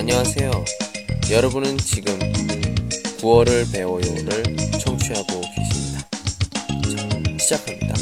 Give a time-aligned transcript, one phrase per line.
[0.00, 0.50] 안녕하세요.
[1.30, 2.18] 여러분은 지금
[3.20, 6.08] 9월을 배워요를 청취하고 계십니다.
[6.88, 7.94] 자, 시작합니다.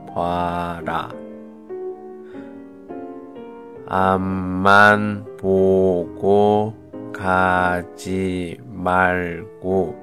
[3.86, 6.74] 앞만 보고
[7.12, 9.96] 가지 말고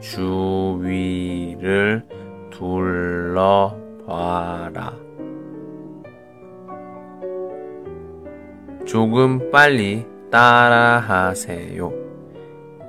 [0.00, 2.02] 주위를
[2.50, 3.80] 둘러봐라.
[8.90, 11.92] 조금 빨리 따라하세요.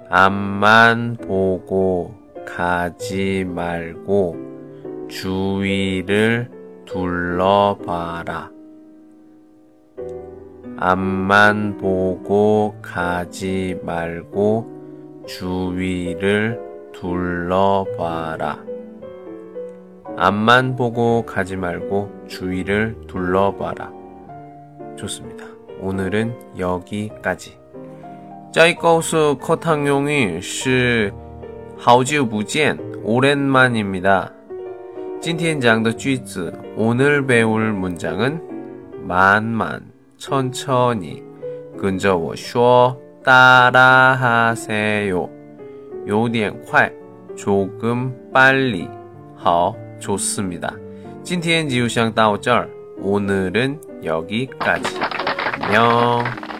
[0.10, 4.36] 앞만 보고 가지 말고
[5.08, 6.50] 주위를
[6.88, 8.50] 둘러봐라.
[10.78, 16.60] 앞만 보고 가지 말고 주위를
[16.94, 18.58] 둘러봐라.
[20.18, 23.92] 앞만 보고 가지 말고 주위를 둘러봐라.
[24.96, 25.61] 좋습니다.
[25.81, 27.53] 오늘은 여기까지.
[28.53, 31.13] 这一告诉 커탕용이 是
[31.77, 34.33] 好久不见 오랜만입니다.
[35.21, 38.41] 今天讲的句子 오늘 배울 문장은
[39.03, 39.83] 만만
[40.19, 41.23] 천천히
[41.79, 45.29] 跟着我说 따라하세요.
[46.07, 46.91] 有点快
[47.37, 48.89] 조금 빨리
[49.37, 50.73] 好 좋습니다.
[51.23, 52.69] 今天就想到这儿
[53.03, 55.10] 오늘은 여기까지.
[55.60, 56.51] 안녕.